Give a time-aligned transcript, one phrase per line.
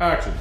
[0.00, 0.32] Action.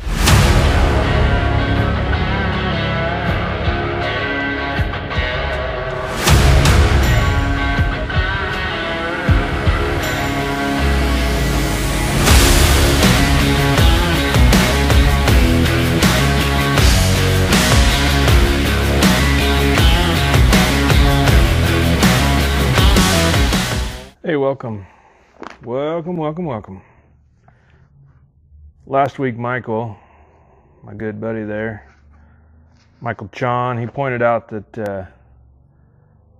[24.23, 24.85] Hey, welcome.
[25.63, 26.81] Welcome, welcome, welcome.
[28.89, 29.97] Last week, Michael,
[30.81, 31.93] my good buddy there,
[33.01, 35.05] Michael Chon, he pointed out that uh,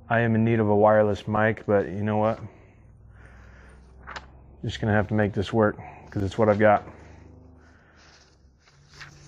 [0.10, 2.40] I am in need of a wireless mic, but you know what?
[4.64, 6.88] Just to have to make this work because it's what I've got.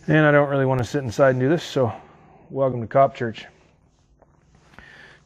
[0.08, 1.92] And I don't really want to sit inside and do this, so
[2.50, 3.48] welcome to Cop Church.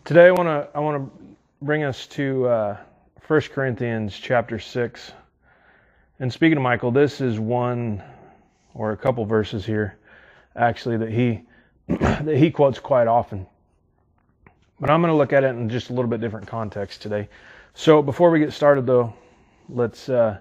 [0.03, 2.77] Today, I want to I want to bring us to uh,
[3.27, 5.11] 1 Corinthians chapter 6.
[6.23, 8.01] And speaking of Michael, this is one
[8.73, 9.97] or a couple verses here
[10.55, 11.41] actually that he
[11.89, 13.45] that he quotes quite often.
[14.79, 17.27] But I'm going to look at it in just a little bit different context today.
[17.73, 19.13] So before we get started though,
[19.67, 20.37] let's uh,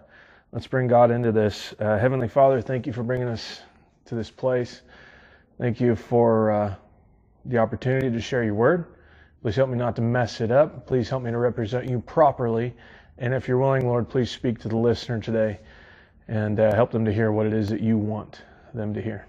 [0.52, 1.74] let's bring God into this.
[1.80, 3.62] Uh, Heavenly Father, thank you for bringing us
[4.04, 4.82] to this place.
[5.58, 6.74] Thank you for uh,
[7.46, 8.86] the opportunity to share your word.
[9.42, 10.86] Please help me not to mess it up.
[10.86, 12.72] Please help me to represent you properly.
[13.22, 15.60] And if you're willing, Lord, please speak to the listener today
[16.26, 18.42] and uh, help them to hear what it is that you want
[18.74, 19.28] them to hear.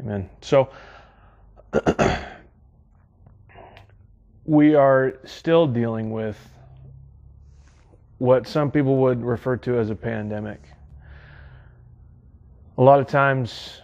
[0.00, 0.28] Amen.
[0.40, 0.70] So,
[4.44, 6.36] we are still dealing with
[8.18, 10.60] what some people would refer to as a pandemic.
[12.76, 13.82] A lot of times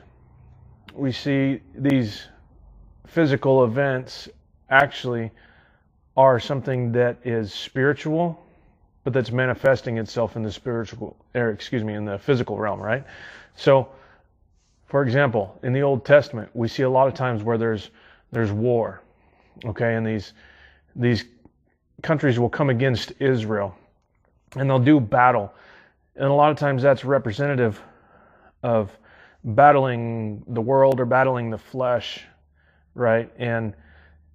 [0.92, 2.24] we see these
[3.06, 4.28] physical events
[4.68, 5.30] actually
[6.16, 8.42] are something that is spiritual,
[9.06, 13.04] but that's manifesting itself in the spiritual, or excuse me, in the physical realm, right?
[13.54, 13.88] So,
[14.86, 17.90] for example, in the Old Testament, we see a lot of times where there's
[18.32, 19.00] there's war,
[19.64, 20.32] okay, and these
[20.96, 21.24] these
[22.02, 23.76] countries will come against Israel,
[24.56, 25.54] and they'll do battle,
[26.16, 27.80] and a lot of times that's representative
[28.64, 28.90] of
[29.44, 32.24] battling the world or battling the flesh,
[32.96, 33.30] right?
[33.38, 33.72] And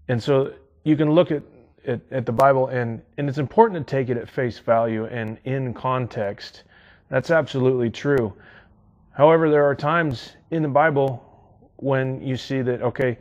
[0.08, 0.54] and so
[0.86, 1.44] you can look at,
[1.88, 5.38] at, at, the Bible, and, and it's important to take it at face value and
[5.44, 6.64] in context.
[7.10, 8.34] That's absolutely true.
[9.12, 11.26] However, there are times in the Bible
[11.78, 13.18] when you see that, okay,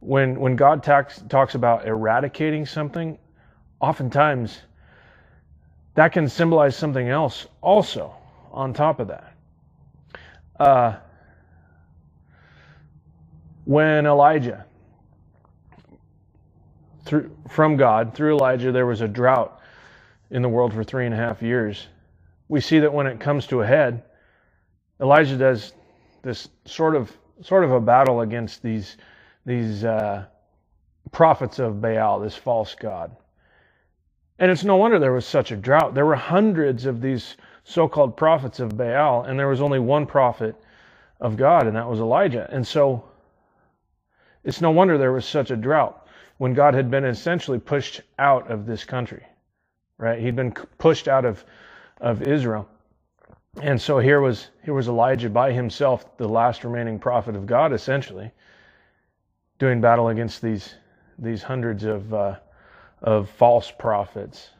[0.00, 3.18] when, when God talks, talks about eradicating something,
[3.80, 4.58] oftentimes
[5.94, 8.14] that can symbolize something else also
[8.52, 9.34] on top of that.
[10.58, 10.96] Uh,
[13.64, 14.66] when Elijah
[17.04, 19.60] through, from God through Elijah, there was a drought
[20.30, 21.86] in the world for three and a half years.
[22.48, 24.02] We see that when it comes to a head,
[25.00, 25.72] Elijah does
[26.22, 28.96] this sort of sort of a battle against these
[29.44, 30.24] these uh,
[31.12, 33.14] prophets of Baal, this false god.
[34.38, 35.94] And it's no wonder there was such a drought.
[35.94, 40.56] There were hundreds of these so-called prophets of Baal, and there was only one prophet
[41.20, 42.48] of God, and that was Elijah.
[42.50, 43.04] And so
[44.42, 46.03] it's no wonder there was such a drought
[46.38, 49.24] when God had been essentially pushed out of this country,
[49.98, 50.18] right?
[50.18, 51.44] He'd been pushed out of,
[52.00, 52.68] of Israel.
[53.62, 57.72] And so here was, here was Elijah by himself, the last remaining prophet of God,
[57.72, 58.32] essentially,
[59.58, 60.74] doing battle against these,
[61.18, 62.36] these hundreds of, uh,
[63.02, 64.50] of false prophets.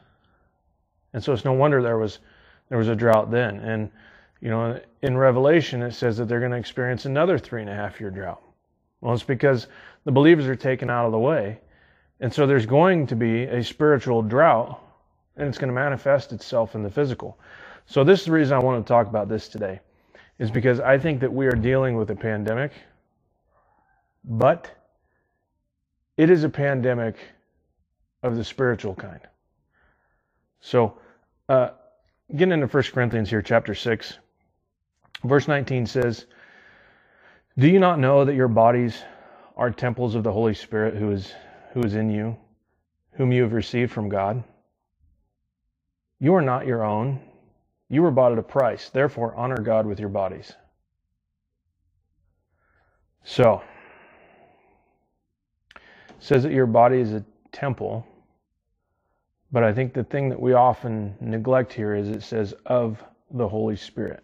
[1.13, 2.19] And so it's no wonder there was,
[2.69, 3.59] there was a drought then.
[3.59, 3.91] And,
[4.39, 7.75] you know, in Revelation, it says that they're going to experience another three and a
[7.75, 8.41] half year drought.
[9.01, 9.67] Well, it's because
[10.05, 11.59] the believers are taken out of the way
[12.19, 14.81] and so there's going to be a spiritual drought,
[15.35, 17.37] and it's going to manifest itself in the physical.
[17.85, 19.79] So this is the reason I want to talk about this today,
[20.39, 22.71] is because I think that we are dealing with a pandemic,
[24.23, 24.71] but
[26.17, 27.17] it is a pandemic
[28.23, 29.19] of the spiritual kind.
[30.61, 30.97] So,
[31.47, 31.71] uh,
[32.35, 34.17] getting into 1 Corinthians here, chapter 6,
[35.23, 36.25] verse 19 says,
[37.57, 38.97] Do you not know that your bodies
[39.55, 41.31] are temples of the Holy Spirit who is
[41.75, 42.37] who is in you,
[43.11, 44.41] whom you have received from God.
[46.19, 47.19] You are not your own.
[47.89, 48.89] You were bought at a price.
[48.89, 50.53] Therefore, honor God with your bodies.
[53.25, 53.61] So,
[56.19, 58.07] says that your body is a temple,
[59.51, 63.49] but I think the thing that we often neglect here is it says of the
[63.49, 64.23] Holy Spirit.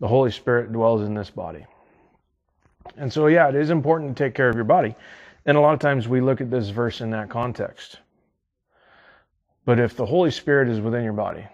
[0.00, 1.66] The Holy Spirit dwells in this body.
[2.96, 4.96] And so, yeah, it is important to take care of your body.
[5.46, 7.98] And a lot of times we look at this verse in that context.
[9.64, 11.46] But if the Holy Spirit is within your body,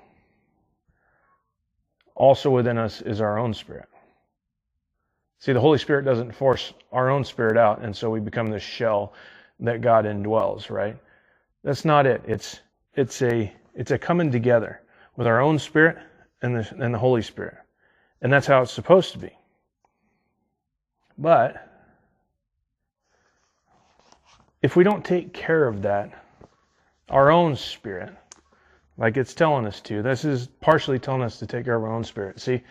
[2.15, 3.88] also within us is our own spirit.
[5.38, 8.62] See, the Holy Spirit doesn't force our own spirit out, and so we become this
[8.62, 9.12] shell
[9.61, 10.97] that God indwells, right?
[11.62, 12.23] That's not it.
[12.27, 12.61] It's
[12.94, 14.81] it's a it's a coming together
[15.17, 15.99] with our own spirit
[16.43, 17.56] and the and the Holy Spirit.
[18.23, 19.37] And that's how it's supposed to be.
[21.19, 21.66] But
[24.62, 26.25] if we don't take care of that,
[27.08, 28.14] our own spirit,
[28.99, 31.93] like it's telling us to, this is partially telling us to take care of our
[31.93, 32.41] own spirit.
[32.41, 32.62] See,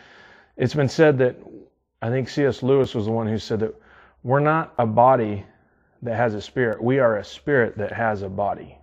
[0.57, 1.37] it's been said that
[2.01, 2.63] I think C.S.
[2.63, 3.73] Lewis was the one who said that
[4.23, 5.45] we're not a body
[6.01, 6.83] that has a spirit.
[6.83, 8.77] We are a spirit that has a body.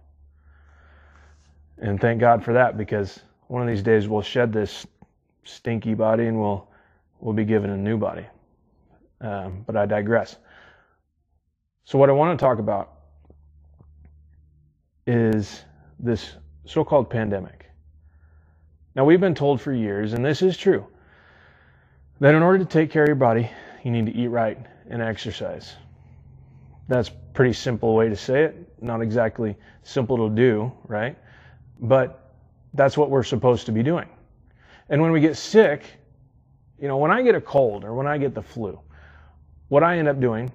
[1.78, 4.86] And thank God for that because one of these days we'll shed this
[5.44, 6.68] stinky body and we'll
[7.20, 8.26] we'll be given a new body.
[9.20, 10.36] Um, but I digress.
[11.84, 12.92] So what I want to talk about
[15.06, 15.64] is
[15.98, 16.32] this
[16.64, 17.66] so-called pandemic.
[18.94, 20.86] Now we've been told for years, and this is true,
[22.20, 23.50] that in order to take care of your body,
[23.82, 24.58] you need to eat right
[24.88, 25.74] and exercise.
[26.88, 28.82] That's pretty simple way to say it.
[28.82, 31.16] Not exactly simple to do, right?
[31.80, 32.34] But
[32.74, 34.08] that's what we're supposed to be doing.
[34.88, 35.84] And when we get sick,
[36.78, 38.78] you know, when I get a cold or when I get the flu,
[39.68, 40.52] what I end up doing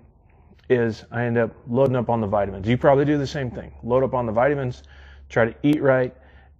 [0.70, 2.68] is I end up loading up on the vitamins.
[2.68, 3.72] You probably do the same thing.
[3.84, 4.84] Load up on the vitamins,
[5.30, 6.16] try to eat right,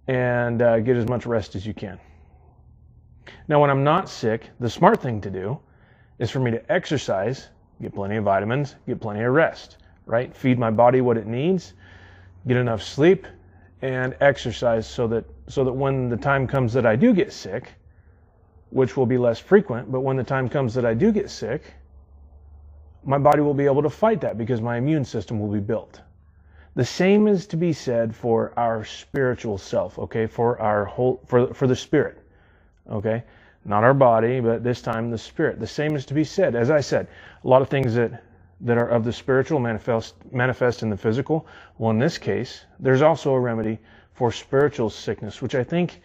[0.06, 1.98] and uh, get as much rest as you can.
[3.46, 5.58] Now, when I'm not sick, the smart thing to do
[6.18, 7.48] is for me to exercise,
[7.80, 9.76] get plenty of vitamins, get plenty of rest,
[10.06, 10.34] right?
[10.34, 11.74] Feed my body what it needs,
[12.46, 13.26] get enough sleep,
[13.82, 17.72] and exercise so that so that when the time comes that I do get sick,
[18.70, 21.74] which will be less frequent, but when the time comes that I do get sick,
[23.08, 26.02] my body will be able to fight that because my immune system will be built.
[26.74, 30.26] The same is to be said for our spiritual self, okay?
[30.26, 32.18] For our whole for for the spirit.
[32.90, 33.24] Okay?
[33.64, 35.58] Not our body, but this time the spirit.
[35.58, 36.54] The same is to be said.
[36.54, 37.08] As I said,
[37.44, 38.22] a lot of things that,
[38.60, 41.46] that are of the spiritual manifest, manifest in the physical.
[41.78, 43.78] Well, in this case, there's also a remedy
[44.12, 46.00] for spiritual sickness, which I think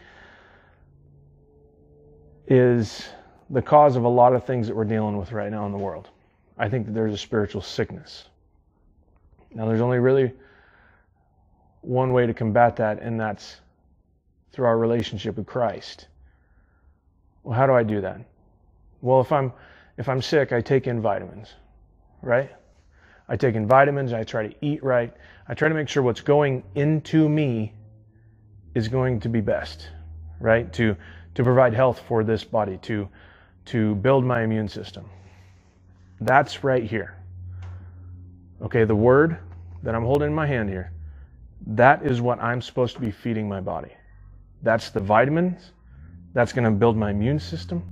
[2.47, 3.07] is
[3.50, 5.77] the cause of a lot of things that we're dealing with right now in the
[5.77, 6.09] world.
[6.57, 8.25] I think that there's a spiritual sickness.
[9.53, 10.33] Now, there's only really
[11.81, 13.57] one way to combat that, and that's
[14.51, 16.07] through our relationship with Christ.
[17.44, 18.21] Well, how do I do that?
[19.01, 19.51] Well, if I'm
[19.97, 21.53] if I'm sick, I take in vitamins,
[22.21, 22.51] right?
[23.27, 25.13] I take in vitamins, I try to eat right.
[25.47, 27.73] I try to make sure what's going into me
[28.75, 29.89] is going to be best,
[30.39, 30.71] right?
[30.73, 30.95] To
[31.35, 33.09] to provide health for this body, to
[33.65, 35.09] to build my immune system.
[36.25, 37.18] That's right here.
[38.62, 39.38] Okay, the word
[39.84, 40.94] that I'm holding in my hand here,
[41.68, 43.92] that is what I'm supposed to be feeding my body.
[44.62, 45.74] That's the vitamins,
[46.34, 47.84] that's going to build my immune system.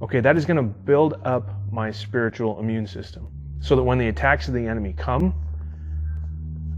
[0.00, 3.26] Okay, that is going to build up my spiritual immune system
[3.60, 5.34] so that when the attacks of the enemy come,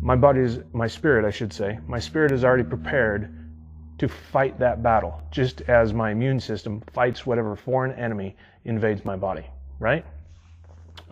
[0.00, 3.34] my body is, my spirit, I should say, my spirit is already prepared
[3.98, 9.16] to fight that battle, just as my immune system fights whatever foreign enemy invades my
[9.16, 9.44] body,
[9.78, 10.06] right?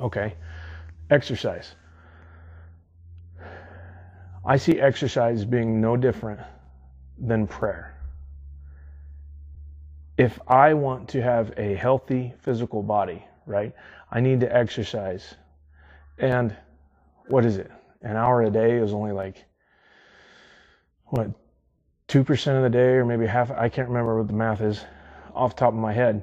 [0.01, 0.35] Okay,
[1.11, 1.75] exercise.
[4.45, 6.41] I see exercise being no different
[7.19, 7.95] than prayer
[10.17, 13.73] if I want to have a healthy physical body, right,
[14.11, 15.35] I need to exercise.
[16.19, 16.57] And
[17.29, 17.71] what is it?
[18.03, 19.45] An hour a day is only like,
[21.07, 21.31] what,
[22.09, 23.50] 2% of the day or maybe half?
[23.50, 24.85] I can't remember what the math is
[25.35, 26.23] off the top of my head.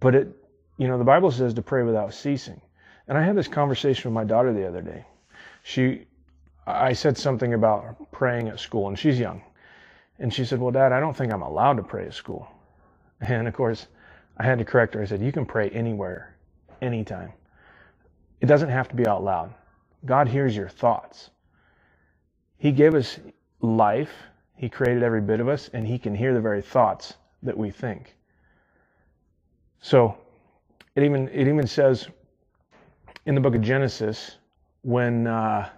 [0.00, 0.37] But it,
[0.78, 2.60] you know, the Bible says to pray without ceasing.
[3.08, 5.06] And I had this conversation with my daughter the other day.
[5.64, 6.06] She,
[6.66, 9.42] I said something about praying at school, and she's young.
[10.18, 12.48] And she said, Well, Dad, I don't think I'm allowed to pray at school.
[13.20, 13.88] And of course,
[14.38, 15.02] I had to correct her.
[15.02, 16.36] I said, You can pray anywhere,
[16.82, 17.32] anytime.
[18.40, 19.54] It doesn't have to be out loud.
[20.04, 21.30] God hears your thoughts.
[22.58, 23.18] He gave us
[23.60, 24.12] life,
[24.56, 27.70] He created every bit of us, and He can hear the very thoughts that we
[27.70, 28.16] think.
[29.80, 30.18] So,
[30.98, 32.08] it even, it even says
[33.24, 34.38] in the book of Genesis
[34.82, 35.68] when uh,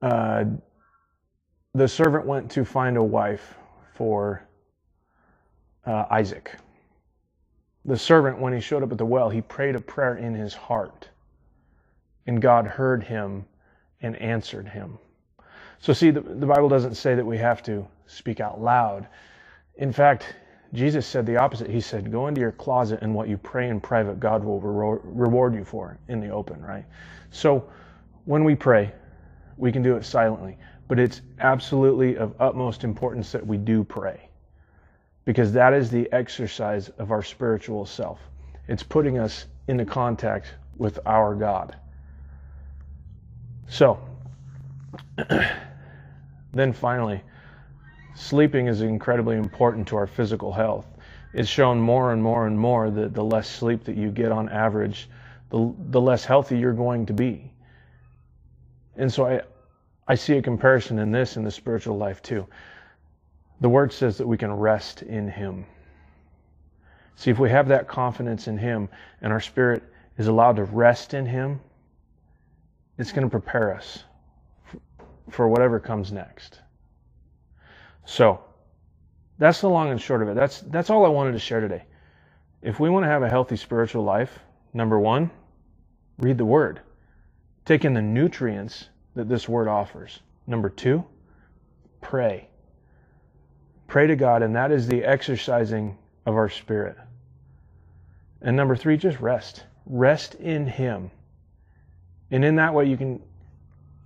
[0.00, 0.44] uh,
[1.74, 3.56] the servant went to find a wife
[3.94, 4.46] for
[5.84, 6.54] uh, Isaac.
[7.84, 10.54] The servant, when he showed up at the well, he prayed a prayer in his
[10.54, 11.08] heart.
[12.28, 13.46] And God heard him
[14.00, 14.96] and answered him.
[15.80, 19.08] So, see, the, the Bible doesn't say that we have to speak out loud.
[19.74, 20.36] In fact,
[20.72, 21.70] Jesus said the opposite.
[21.70, 25.54] He said, Go into your closet, and what you pray in private, God will reward
[25.54, 26.84] you for in the open, right?
[27.30, 27.68] So,
[28.24, 28.92] when we pray,
[29.56, 30.58] we can do it silently,
[30.88, 34.28] but it's absolutely of utmost importance that we do pray
[35.26, 38.20] because that is the exercise of our spiritual self.
[38.68, 41.76] It's putting us into contact with our God.
[43.68, 43.98] So,
[46.52, 47.22] then finally,
[48.16, 50.86] sleeping is incredibly important to our physical health.
[51.32, 54.48] It's shown more and more and more that the less sleep that you get on
[54.48, 55.08] average,
[55.50, 57.52] the, the less healthy you're going to be.
[58.96, 59.42] And so I,
[60.08, 62.46] I see a comparison in this in the spiritual life too.
[63.60, 65.66] The word says that we can rest in Him.
[67.16, 68.88] See, if we have that confidence in Him
[69.20, 69.82] and our spirit
[70.16, 71.60] is allowed to rest in Him,
[72.98, 74.04] it's going to prepare us
[75.30, 76.60] for whatever comes next.
[78.06, 78.40] So,
[79.36, 80.34] that's the long and short of it.
[80.34, 81.84] That's, that's all I wanted to share today.
[82.62, 84.38] If we want to have a healthy spiritual life,
[84.72, 85.30] number one,
[86.18, 86.80] read the Word.
[87.64, 90.20] Take in the nutrients that this Word offers.
[90.46, 91.04] Number two,
[92.00, 92.48] pray.
[93.88, 96.96] Pray to God, and that is the exercising of our spirit.
[98.40, 99.64] And number three, just rest.
[99.84, 101.10] Rest in Him.
[102.30, 103.20] And in that way, you can,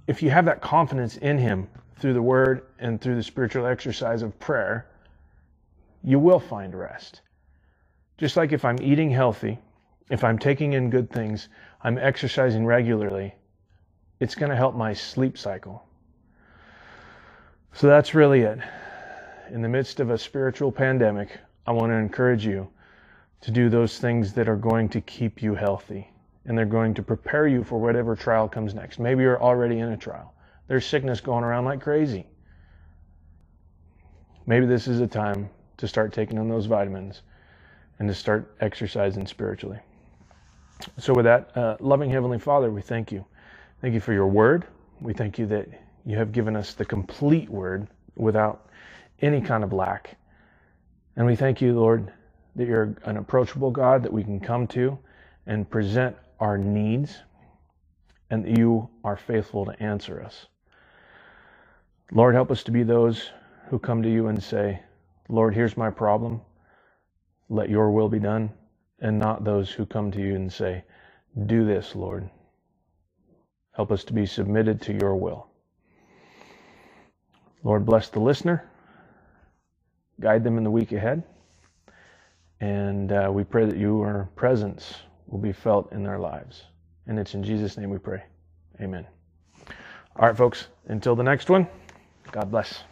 [0.07, 1.69] if you have that confidence in Him
[2.01, 4.87] through the Word and through the spiritual exercise of prayer,
[6.03, 7.21] you will find rest.
[8.19, 9.59] Just like if I'm eating healthy,
[10.11, 11.49] if I'm taking in good things,
[11.83, 13.35] I'm exercising regularly,
[14.19, 15.85] it's going to help my sleep cycle.
[17.73, 18.59] So that's really it.
[19.53, 22.69] In the midst of a spiritual pandemic, I want to encourage you
[23.43, 26.11] to do those things that are going to keep you healthy
[26.45, 28.99] and they're going to prepare you for whatever trial comes next.
[28.99, 30.35] Maybe you're already in a trial.
[30.71, 32.27] There's sickness going around like crazy.
[34.47, 37.23] Maybe this is a time to start taking on those vitamins
[37.99, 39.81] and to start exercising spiritually.
[40.97, 43.25] So, with that, uh, loving Heavenly Father, we thank you.
[43.81, 44.65] Thank you for your word.
[45.01, 45.67] We thank you that
[46.07, 48.71] you have given us the complete word without
[49.21, 50.19] any kind of lack.
[51.17, 52.13] And we thank you, Lord,
[52.55, 54.97] that you're an approachable God that we can come to
[55.47, 57.19] and present our needs,
[58.31, 60.47] and that you are faithful to answer us.
[62.13, 63.31] Lord, help us to be those
[63.69, 64.81] who come to you and say,
[65.29, 66.41] Lord, here's my problem.
[67.49, 68.51] Let your will be done,
[69.01, 70.85] and not those who come to you and say,
[71.47, 72.29] Do this, Lord.
[73.73, 75.47] Help us to be submitted to your will.
[77.63, 78.69] Lord, bless the listener.
[80.21, 81.23] Guide them in the week ahead.
[82.61, 84.95] And uh, we pray that your presence
[85.27, 86.65] will be felt in their lives.
[87.07, 88.23] And it's in Jesus' name we pray.
[88.81, 89.07] Amen.
[90.17, 91.67] All right, folks, until the next one,
[92.33, 92.90] God bless.